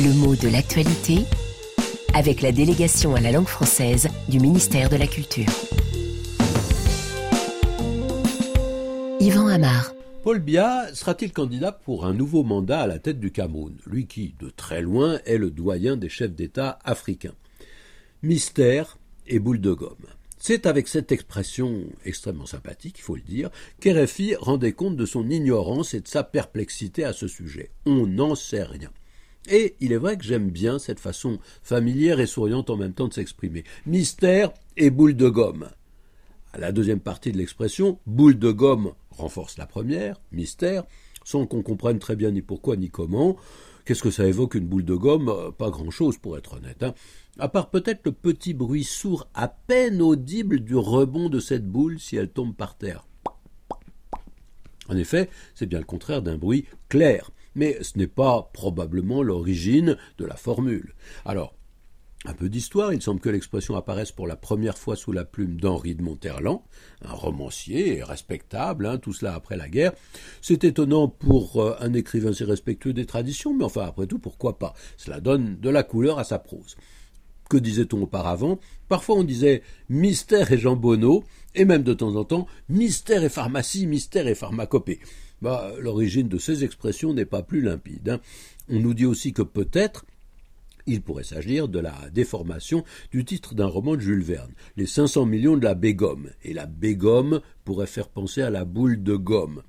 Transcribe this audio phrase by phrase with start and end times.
[0.00, 1.24] Le mot de l'actualité
[2.14, 5.50] avec la délégation à la langue française du ministère de la Culture.
[9.18, 9.92] Yvan Amar.
[10.22, 14.36] Paul Biya sera-t-il candidat pour un nouveau mandat à la tête du Cameroun, lui qui,
[14.38, 17.34] de très loin, est le doyen des chefs d'État africains
[18.22, 20.06] Mystère et boule de gomme.
[20.38, 25.28] C'est avec cette expression extrêmement sympathique, il faut le dire, qu'RFI rendait compte de son
[25.28, 27.72] ignorance et de sa perplexité à ce sujet.
[27.84, 28.90] On n'en sait rien.
[29.50, 33.08] Et il est vrai que j'aime bien cette façon familière et souriante en même temps
[33.08, 33.64] de s'exprimer.
[33.86, 35.68] Mystère et boule de gomme.
[36.56, 40.84] La deuxième partie de l'expression, boule de gomme renforce la première, mystère,
[41.24, 43.36] sans qu'on comprenne très bien ni pourquoi ni comment.
[43.84, 45.52] Qu'est-ce que ça évoque une boule de gomme?
[45.56, 46.82] Pas grand-chose pour être honnête.
[46.82, 46.94] Hein.
[47.38, 51.98] À part peut-être le petit bruit sourd à peine audible du rebond de cette boule
[51.98, 53.06] si elle tombe par terre.
[54.88, 59.96] En effet, c'est bien le contraire d'un bruit clair, mais ce n'est pas probablement l'origine
[60.16, 60.94] de la formule.
[61.24, 61.54] Alors,
[62.24, 65.60] un peu d'histoire, il semble que l'expression apparaisse pour la première fois sous la plume
[65.60, 66.62] d'Henri de Monterland,
[67.02, 69.92] un romancier respectable, hein, tout cela après la guerre.
[70.40, 74.58] C'est étonnant pour euh, un écrivain si respectueux des traditions, mais enfin après tout, pourquoi
[74.58, 74.74] pas?
[74.96, 76.76] Cela donne de la couleur à sa prose.
[77.48, 78.58] Que disait-on auparavant?
[78.88, 83.86] Parfois on disait mystère et jambonneau, et même de temps en temps mystère et pharmacie,
[83.86, 85.00] mystère et pharmacopée.
[85.40, 88.08] Bah, l'origine de ces expressions n'est pas plus limpide.
[88.08, 88.20] Hein.
[88.68, 90.04] On nous dit aussi que peut-être
[90.88, 92.82] il pourrait s'agir de la déformation
[93.12, 96.30] du titre d'un roman de Jules Verne, Les 500 millions de la Bégomme.
[96.42, 99.62] Et la Bégomme pourrait faire penser à la boule de gomme.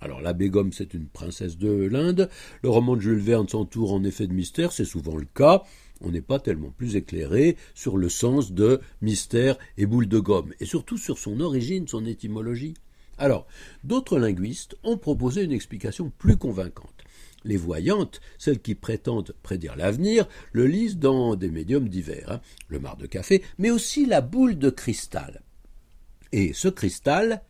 [0.00, 2.28] Alors la Bégomme, c'est une princesse de l'Inde.
[2.62, 5.62] Le roman de Jules Verne s'entoure en effet de mystère, c'est souvent le cas.
[6.00, 10.52] On n'est pas tellement plus éclairé sur le sens de mystère et boule de gomme,
[10.60, 12.74] et surtout sur son origine, son étymologie.
[13.16, 13.46] Alors,
[13.84, 17.04] d'autres linguistes ont proposé une explication plus convaincante.
[17.44, 22.40] Les voyantes, celles qui prétendent prédire l'avenir, le lisent dans des médiums divers, hein.
[22.68, 25.42] le mar de café, mais aussi la boule de cristal.
[26.32, 27.42] Et ce cristal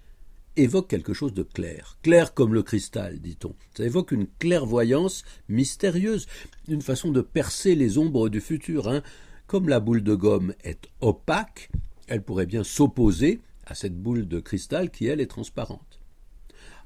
[0.56, 3.54] évoque quelque chose de clair, clair comme le cristal, dit-on.
[3.76, 6.26] Ça évoque une clairvoyance mystérieuse,
[6.68, 8.88] une façon de percer les ombres du futur.
[8.88, 9.02] Hein.
[9.46, 11.70] Comme la boule de gomme est opaque,
[12.08, 16.00] elle pourrait bien s'opposer à cette boule de cristal qui, elle, est transparente.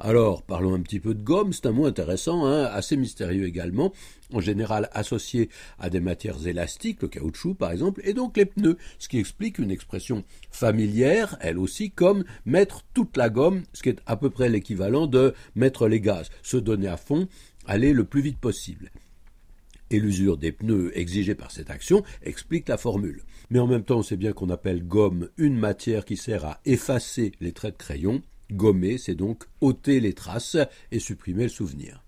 [0.01, 3.93] Alors, parlons un petit peu de gomme, c'est un mot intéressant, hein, assez mystérieux également,
[4.33, 5.49] en général associé
[5.81, 9.59] à des matières élastiques, le caoutchouc par exemple, et donc les pneus, ce qui explique
[9.59, 10.23] une expression
[10.53, 15.09] familière, elle aussi, comme mettre toute la gomme, ce qui est à peu près l'équivalent
[15.09, 17.27] de mettre les gaz, se donner à fond,
[17.67, 18.93] aller le plus vite possible
[19.91, 23.23] et l'usure des pneus exigée par cette action explique la formule.
[23.51, 26.61] Mais en même temps, on sait bien qu'on appelle gomme une matière qui sert à
[26.67, 30.57] effacer les traits de crayon, Gommer, c'est donc ôter les traces
[30.91, 32.03] et supprimer le souvenir.